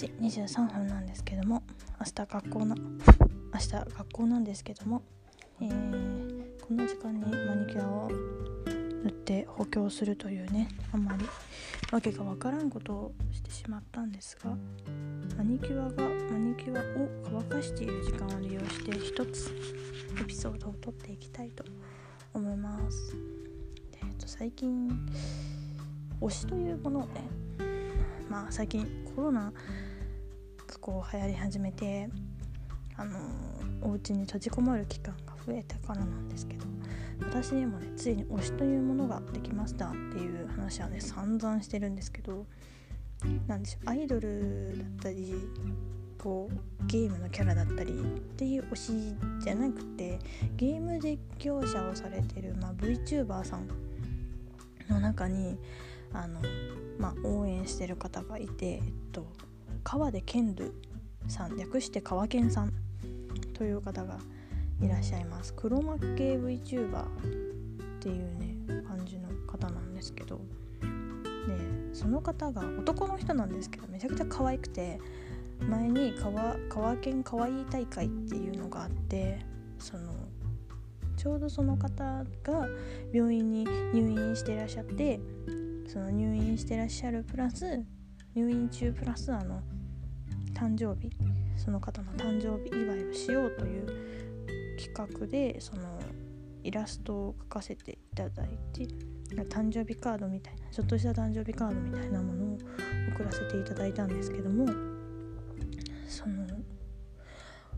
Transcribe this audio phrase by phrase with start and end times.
[0.00, 1.62] 時23分なんですけども
[1.98, 5.02] 明日学校の明日学校なんですけども、
[5.60, 11.26] えー、この時間にマニキュアを塗って補強するというねあんまり
[11.92, 14.56] 訳がわからんことをしてしまったんですが
[15.36, 19.54] マニキュアがマニキュアを乾かしている時間を利用して一つ
[20.18, 21.62] エピソードを撮っていきたいと
[22.32, 23.14] 思います。
[24.02, 24.88] えっと、最近
[26.22, 27.28] 推しというものをね
[28.30, 29.52] まあ最近コロナ
[30.80, 32.08] こう流行り始めて
[32.96, 33.18] あの
[33.82, 36.66] お家に閉じこもる期間が増えてからなんですけど
[37.20, 42.46] 私にもねついに推しというものができましたっていう話はね散々してるんですけど
[43.46, 45.34] なんでしょうアイドルだったり
[46.18, 47.94] こうゲームのキャラだったりっ
[48.36, 48.92] ていう推し
[49.42, 50.18] じゃなくて
[50.56, 53.68] ゲーム実況者をされてる、まあ、VTuber さん
[54.88, 55.58] の中に
[56.12, 56.40] あの、
[56.98, 59.26] まあ、応援してる方がいて、えっと、
[59.82, 60.74] 川出健ル
[61.28, 62.72] さん略して川健さん
[63.54, 64.18] という方が
[64.80, 65.52] いらっしゃいます。
[65.54, 67.06] 黒幕系 VTuber っ
[68.00, 68.56] ていうね
[68.86, 70.40] 感じの方なんですけど。
[71.46, 75.00] でその方が男の人なんですけどめちゃくちゃ可愛くて
[75.68, 79.40] 前に川川県かわいい大会っていうのがあって
[79.78, 80.12] その
[81.16, 82.68] ちょうどその方が
[83.12, 85.20] 病院に入院してらっしゃって
[85.86, 87.84] その入院してらっしゃるプラス
[88.34, 89.60] 入院中プラスあの
[90.54, 91.10] 誕生日
[91.56, 93.86] その方の誕生日祝いをしようという
[94.78, 95.82] 企画でその
[96.62, 98.86] イラストを描かせていただいて
[99.44, 102.58] 誕生日カードみたいなちょっとした誕生日カードみたいなものを
[103.14, 104.66] 送らせていただいたんですけども
[106.08, 106.46] その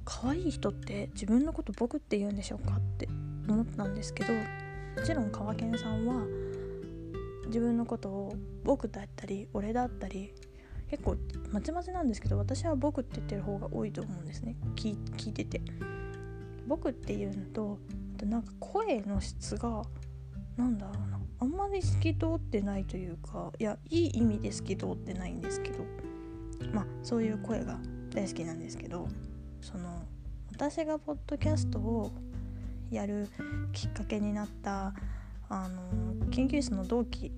[0.04, 3.08] 可愛い人って自分のこと僕って言うんでしょうかって
[3.48, 4.40] 思ったんですけども
[5.04, 6.24] ちろん川健さんは
[7.46, 8.34] 自分のことを
[8.64, 10.32] 僕だったり俺だったり
[10.92, 11.16] 結構
[11.50, 14.56] まちまちなんですけど私は僕って言ってる方が多いと思うんですね。
[14.76, 15.62] 聞聞いてて。
[16.66, 17.78] 僕っていうのと
[18.14, 19.84] あとなんか声の質が
[20.58, 21.18] なんだろうな。
[21.40, 25.78] あんまり透き通ってないというかいやいい意味で透き通ってないんですけど
[26.74, 27.78] まあそういう声が
[28.10, 29.08] 大好きなんですけど
[29.62, 30.04] その
[30.52, 32.12] 私がポッドキャストを
[32.90, 33.28] やる
[33.72, 34.92] きっかけになった
[35.48, 37.32] あの研究室の同期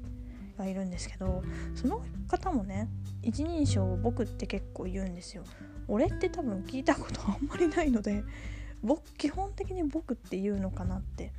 [0.56, 1.42] がいるんですけど
[1.74, 2.88] その方もね
[3.22, 5.44] 一人称僕って結構言うんですよ。
[5.86, 8.24] 俺って多分聞いたことあんまりないので
[8.82, 11.32] 僕基本的に僕って言うのかなって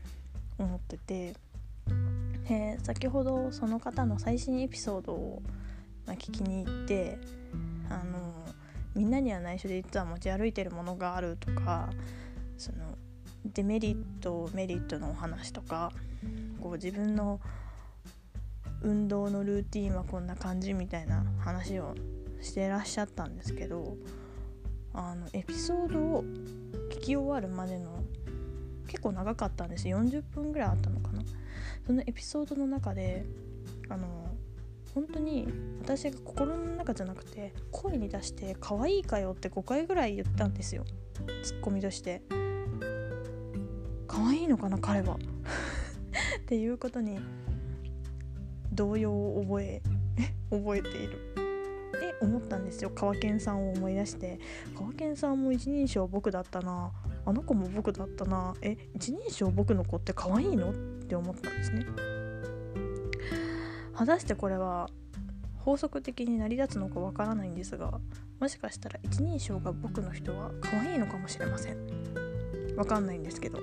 [0.58, 1.34] 思ってて
[2.48, 5.42] で先ほどその方の最新エピソードを、
[6.06, 7.18] ま、聞きに行って
[7.90, 8.34] あの
[8.96, 11.90] みんなには内緒で実は持ち歩いてるものがあるとか
[12.58, 12.98] その
[13.46, 15.92] デメリットメリットのお話とか
[16.62, 17.40] こう自分の
[18.86, 21.96] 運動のルーティンはこんな感じみたいな話を
[22.40, 23.98] してらっしゃったんですけど
[24.94, 26.24] あのエピソードを
[26.92, 28.04] 聞き終わるまでの
[28.88, 29.88] 結構長かったんです。
[29.88, 31.24] 40分ぐらいあったのかな。
[31.86, 33.26] そのエピソードの中で
[33.90, 34.30] あの
[34.94, 35.48] 本当に
[35.82, 40.86] 私が心の中じゃなくて声に出して「可愛いかよ」って5回ぐらい言ったんですよ。
[41.44, 42.22] ツッコミとして。
[44.08, 45.18] 可愛いのかな彼は。
[46.38, 47.20] っていうことに
[48.76, 49.82] 動揺を覚え
[50.52, 51.36] 覚えている。
[51.94, 52.92] で思ったんですよ。
[52.94, 54.40] 川健さんを思い出して。
[54.78, 56.92] 川健さんも一人称僕だったな。
[57.26, 58.54] あの子も僕だったな。
[58.62, 60.72] え一人称僕の子って可愛いの？
[60.72, 61.86] って思ったんですね。
[63.94, 64.90] 果たしてこれは
[65.60, 68.00] 法則的に成り立つのかわからないんですが
[68.40, 71.78] もしかしたら一人称が僕の人は可愛いのかもしれません。
[72.76, 73.60] わかんないんですけど。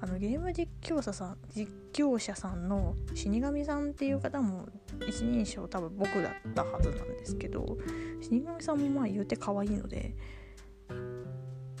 [0.00, 4.68] あのゲーム実況者さん実況者さんの死神さんっていう方も
[5.08, 7.76] 一人称多分僕だったはずなんですけど
[8.20, 10.14] 死神さんもまあ言うて可愛いので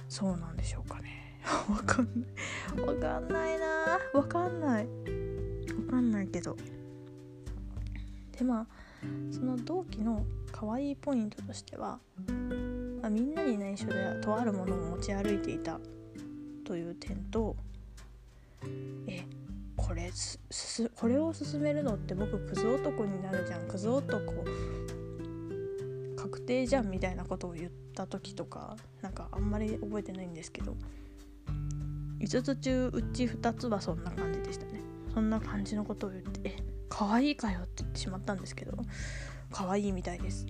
[0.08, 1.38] そうなんでしょうかね。
[1.68, 2.86] わかんない。
[2.86, 3.98] わかんないな。
[4.14, 4.86] わかんない。
[4.86, 6.56] わかんないけど。
[8.36, 8.66] でまあ
[9.30, 12.00] その同期の可愛いポイントとしては、
[13.00, 15.78] まあ、みんなに内緒でとあるものを持ち歩いていた
[16.64, 17.54] という点と
[19.06, 19.24] え
[19.76, 23.68] これすすこれを進めるのって僕クズ男になるじゃん。
[23.68, 24.22] クズ男
[26.16, 30.76] 確定じゃんみたいなことを言った時とかなんかあんまり覚えてないんですけど。
[32.20, 34.82] 5つ中うち2つはそんな感じでしたね。
[35.14, 36.56] そんな感じのことを言って「え
[36.88, 38.76] 可愛いかよ」って言ってしまったんですけど
[39.50, 40.46] 可愛いみたいです。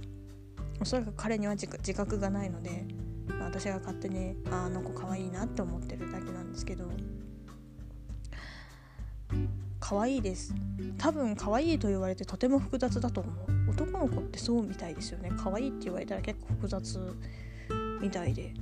[0.81, 2.87] おそらく彼には自覚がないので
[3.41, 6.89] 私が勝手にあの子可愛いなって思ってるだけなんですけど。
[9.89, 10.53] 可愛いです。
[10.99, 13.71] 多分可愛いと言われてとても複雑だと思う。
[13.71, 15.31] 男の子ってそうみたいですよね。
[15.39, 17.17] 可愛いって言われたら結構複雑
[18.03, 18.53] みたいで。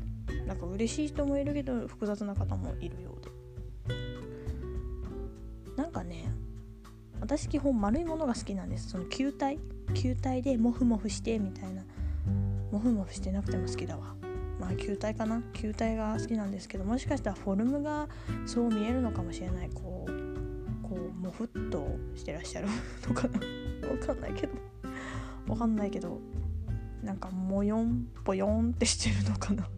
[0.47, 3.25] なんか嬉しい人もいるけど複雑な方もいるよう
[3.89, 3.93] で。
[5.77, 6.31] なんかね
[7.21, 8.91] 私基本丸いものが好きなんです。
[8.91, 9.59] その球体。
[9.95, 11.83] 球体でモフモフしてみたいな。
[12.71, 14.15] モフモフしてなくても好きだわ。
[14.61, 15.43] まあ球体かな。
[15.53, 18.07] 球体が好きなんですけどもしかしたらフォルムが
[18.47, 19.71] そう見えるのかもしれない。
[19.75, 20.16] こう
[21.27, 22.69] こうモフっとしてらっしゃる
[23.09, 23.41] のかな？
[23.89, 24.53] わかんないけど。
[25.49, 26.21] わかんないけど
[27.03, 29.69] なんかモヨンポヨンってしてるのかな？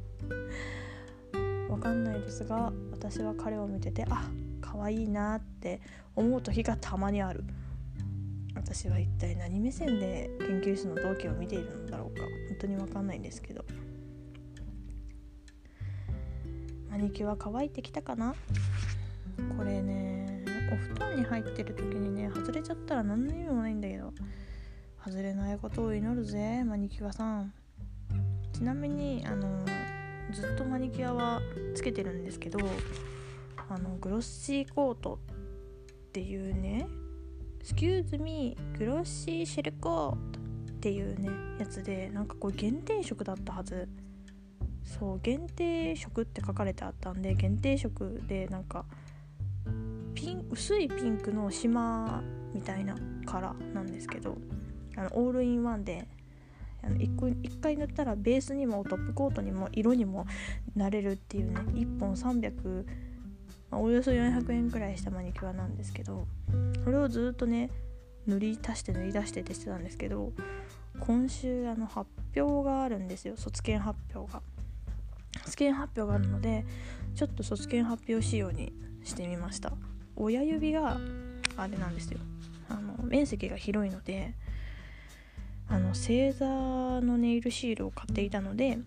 [1.68, 4.30] わかんないですが私は彼を見ててあ
[4.62, 5.80] 可愛いなって
[6.16, 7.44] 思う時がたまにある。
[8.54, 12.22] 私は一体何目線で研究室の同期を見ているのだろうか。
[12.48, 13.64] 本当にわかんないんですけど。
[16.90, 18.34] マニキュア乾いてきたかな？
[19.56, 20.27] これね
[20.72, 24.12] お布団に入ってる時にね外れちゃったら何の意味もないんだけど
[25.04, 27.52] 外れないことを祈るぜマニキュアさん。
[28.52, 29.64] ちなみにあの
[30.32, 31.40] ずっとマニキュアは
[31.74, 32.58] つけてるんですけど
[33.68, 35.20] あのグロッシーコート
[36.08, 36.88] っていうね
[37.62, 40.40] 「スキューズミーグロッシーシェルコート」
[40.72, 41.30] っていうね
[41.60, 43.88] やつでなんかこれ限定色だったはず。
[44.88, 48.86] そう限定色って書かれてあったんで限定色でなんか
[50.18, 54.36] ピン薄いピンクの島みたいなカラーなんですけど
[54.96, 56.08] あのオールインワンで
[56.82, 60.26] あの 1, 回塗ったらベースにもトップコートにも色にも
[60.74, 62.84] なれるっていうね1本300、
[63.70, 66.26] ま、およそ400円くらいしたマニキュアなんですけど
[66.82, 67.70] それをずっとね
[68.26, 70.32] 塗り足して塗り出してってしてたんですけど
[70.98, 74.42] 今週あの発表があるんですよ卒検発表が。
[75.44, 76.64] 卒検発表があるので
[77.14, 78.72] ちょっと卒検発表仕様に
[79.04, 79.72] してみました
[80.18, 80.98] 親指が
[81.56, 82.18] あれなんですよ。
[82.68, 84.34] あの面積が広いので
[85.68, 88.78] あの星座のネイルシールを買っていたので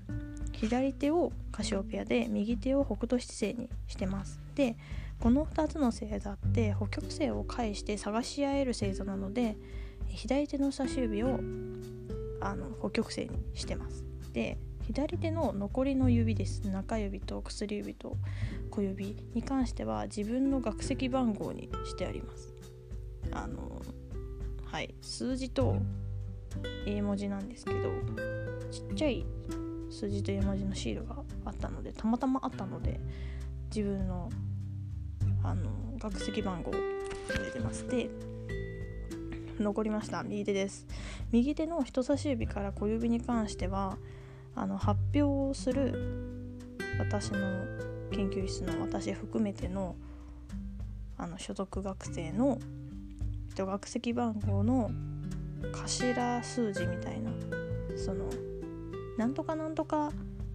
[0.52, 4.40] 左手をカシオペアで右手を北斗七星にしてます。
[4.56, 4.76] で
[5.20, 9.56] この2つの星座って北極星を介して探し合える星座なので
[10.08, 11.40] 左手の差し指を
[12.42, 14.04] あの北極星にしてます。
[14.34, 16.62] で左手の残りの指です。
[16.68, 18.18] 中指と薬指と
[18.72, 22.54] 小指に関しては自分の学籍番号にしてあります。
[23.32, 23.82] あの
[24.66, 24.96] はい。
[25.02, 25.76] 数字と
[26.86, 27.90] 英文字なんですけど
[28.72, 29.26] ちっちゃい
[29.90, 33.00] 数字と英文字のシールがあったのでたまたまあったので
[33.74, 34.30] 自分の
[35.44, 37.88] あの学籍番号を入れてます。
[37.88, 38.10] で
[39.60, 40.24] 残りました。
[40.24, 40.88] 右手です。
[41.32, 43.98] 右手の人差し指から小指に関しては
[44.56, 47.40] あの発表をする私の
[48.12, 49.96] 研究室の私含めての
[51.18, 52.60] あの所属学生の
[53.56, 54.90] 学籍番号の
[55.72, 57.32] 頭数字みたいな
[57.96, 58.26] その
[59.18, 60.12] なんとかなんとか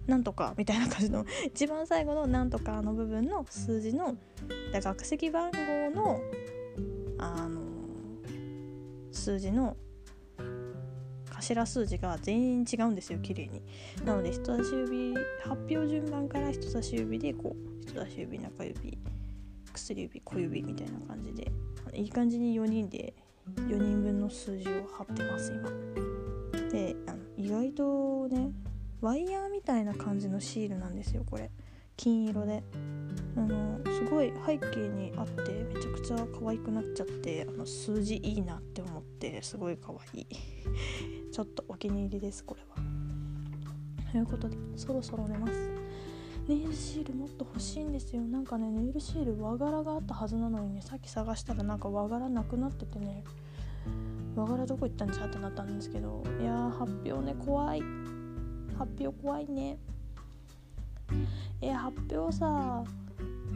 [0.07, 4.15] なんとかみたいな感じの一番最後のなんとかの部分の数字の
[4.73, 5.57] 学籍番号
[5.95, 6.19] の
[7.17, 7.61] あの
[9.11, 9.75] 数字の
[11.39, 13.61] 頭数字が全員違うんですよ綺麗に。
[14.03, 18.97] なので人差し指発表順番から人差し指でこう人差し指中指
[19.73, 21.51] 薬指小指みたいな感じで
[21.93, 23.13] いい感じに4人で
[23.55, 25.69] 4人分の数字を貼ってます今。
[26.71, 28.51] であの意外とね
[28.99, 31.51] ワイヤーみたいな感じのシールなんですよこれ。
[31.95, 32.63] 金色で。
[33.35, 40.27] あのすごい背景にあってめちゃくちゃ可愛くなっちゃってあの数字いいなって思ってすごい可愛い。
[41.31, 42.77] ちょっとお気に入りですこれは。
[44.11, 45.53] ということでそろそろ寝ます。
[46.47, 48.21] ネイルシールもっと欲しいんですよ。
[48.21, 53.23] なんかねネイルシール和柄があったはずなのにねさっき探したらなんか和柄なくなっててね。
[54.35, 56.23] 和柄どこ行ったんじゃってなったんですけど。
[56.39, 57.81] いやー発表ね怖い。
[58.77, 59.77] 発表怖いね。
[61.61, 62.83] え発表さ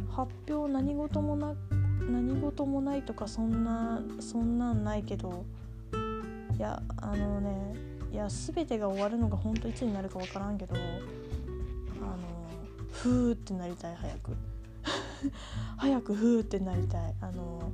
[0.09, 1.55] 発表何事もな
[2.09, 5.45] 何事もないとかそんなそんなんないけど。
[6.61, 7.73] いやあのね
[8.11, 12.17] いや全てが終わるのが本当いつになるか分からんけどあの
[12.91, 14.37] ふーってなりたい早く。
[15.77, 17.15] 早くふーってなりたい。
[17.19, 17.71] あの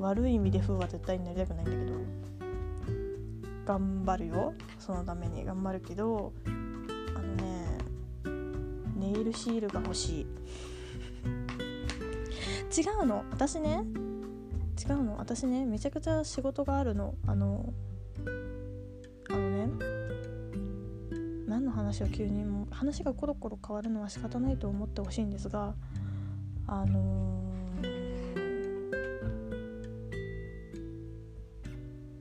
[0.00, 1.92] 悪い意味でふーは絶対になりたくないんだけど
[3.64, 4.54] 頑張るよ。
[4.80, 6.32] そのために頑張るけど
[7.14, 7.78] あのね
[8.96, 10.26] ネイルシールが欲しい。
[12.76, 13.24] 違うの。
[13.30, 13.84] 私ね
[14.78, 15.16] 違うの？
[15.18, 17.14] 私ねめちゃくちゃ仕事があるの。
[17.26, 17.72] あの
[19.30, 19.68] あのね
[21.46, 25.74] 何の話を急にも話がコロコロ変わるのは仕方ないと思ってほしいんですが
[26.66, 28.18] あのー、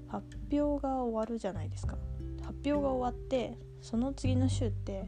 [0.08, 1.98] 発表が終わるじゃないですか。
[2.42, 5.06] 発表が終わってその次の週って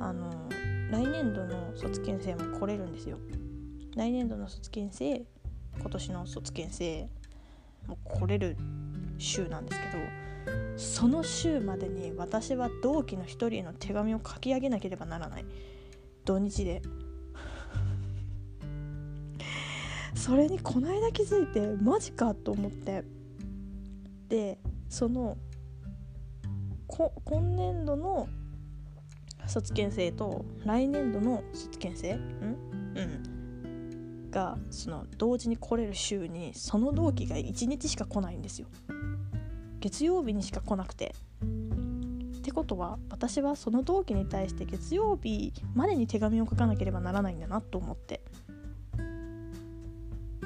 [0.00, 0.30] あの
[0.90, 3.18] 来年度の卒検生も来れるんですよ。
[3.94, 5.24] 来年度の卒検生
[5.78, 7.08] 今年の卒検生
[7.86, 8.56] もう来れる
[9.18, 10.04] 週なんですけど
[10.76, 15.44] その週までに私は同期の一人への手紙を書き上げなければならない。
[16.24, 16.82] 土日で。
[20.14, 23.04] それにこの間気づいてマジかと思って。
[24.28, 25.36] でその
[26.88, 27.10] 今
[27.56, 28.28] 年度の
[29.46, 32.14] 卒検生と来年度の卒検生？
[32.14, 32.18] ん？
[32.94, 33.31] うん。
[34.32, 38.66] がその同時に来れる週にその同期が1日しか来ないんですよ。
[39.78, 41.14] 月曜日にしか来なくて。
[42.36, 48.20] ってことは私はその同期に対して月曜日までに手紙を書かなければならないんだなと思って。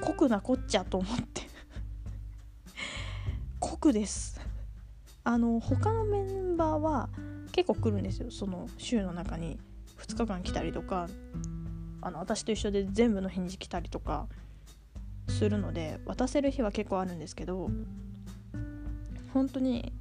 [0.03, 1.43] 酷なこっちゃと思って。
[3.61, 4.39] 酷です。
[5.25, 7.09] あの他のメンバーは
[7.53, 8.31] 結構来るんですよ。
[8.31, 9.59] その週の中に。
[9.97, 11.09] 2日間来たりとか。
[12.07, 14.29] あの私と一緒で全部の返事来たりとか
[15.29, 17.69] するので渡せる日は結構あるんですけど
[19.35, 19.93] 本当に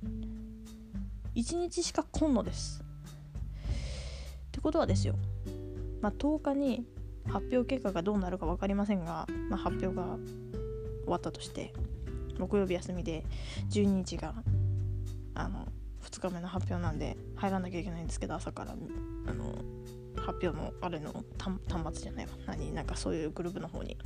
[1.33, 2.83] 1日しか来んのです。
[2.83, 5.15] ってことはですよ、
[6.00, 6.85] まあ、10日に
[7.25, 11.74] 発表結果がどうなるか分かりませんが、まあ、発表が終わったとして
[12.38, 13.25] 木曜日休みで
[13.71, 14.35] 12日が
[15.33, 15.67] あの
[16.03, 18.75] 2日目の発表なんで入らなきゃいけないんですけど朝から
[19.27, 19.55] あの
[20.17, 23.98] 発表のあれの端末じゃないわ何なんかそういうグループの方に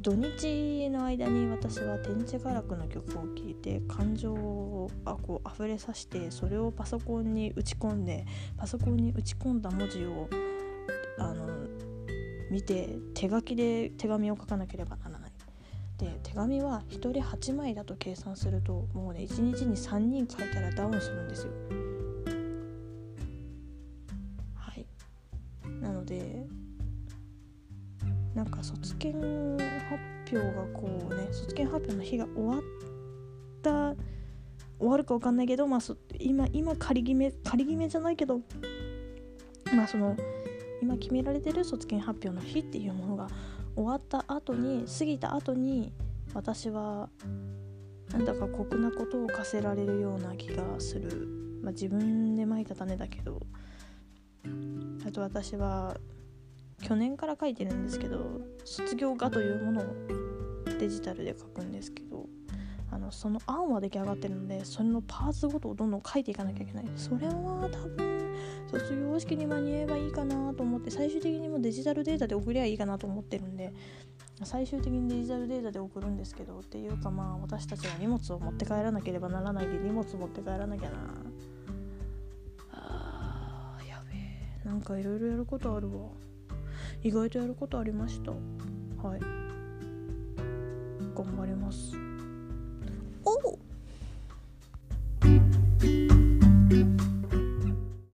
[0.00, 8.24] 土日の間に私は天地画楽の曲を聴いて感情をあこう溢れさせてそれをパソコンに打ち込んで
[8.56, 10.28] パソコンに打ち込んだ文字を
[11.18, 11.46] あの
[12.50, 15.30] 見て手書きで手紙を書かなければならない。
[16.00, 21.52] で手紙は1人8枚だと計算するともうね1日に3人書いたらダウンするんですよ。
[26.10, 26.44] で
[28.34, 29.24] なんか卒検
[29.88, 30.02] 発
[30.32, 32.60] 表がこうね卒検発表の日が終わっ
[33.62, 33.94] た
[34.78, 35.80] 終わるか分かんないけど、まあ、
[36.18, 38.40] 今今仮決め仮決めじゃないけど
[39.72, 40.16] まあその
[40.82, 43.28] 今決められてる卒検発表の日っていうものが
[43.76, 45.92] 終わった後に過ぎた後に
[46.34, 47.08] 私は
[48.12, 51.28] なんだか酷なことを課せられるような気がする、
[51.62, 53.40] まあ、自分でまいた種だけど。
[55.10, 55.96] あと私は
[56.84, 59.84] 去年から書いてるんですけど卒業画というものを
[60.78, 62.26] デジタルで書くんですけど
[62.92, 66.84] あのその案は出来上がってるのでそれのパーツごとをどんどん書いていかなきゃいけない。
[66.94, 67.32] それは
[67.72, 68.36] 多分
[68.70, 73.72] 卒業式に間に合えばいいかなと思って最終的にもデジタルデータで送りゃいいかなと思ってるんで
[74.44, 80.96] 最終的にデジタルデータで送るんですけどっていうかまあ私たちは荷物を持って帰らなければならないで荷物持って帰らなきゃな。
[84.70, 86.06] なんかいろいろやることあるわ。
[87.02, 88.30] 意外とやることありました。
[88.30, 89.20] はい。
[91.12, 91.96] 頑張ります。
[93.24, 93.58] おお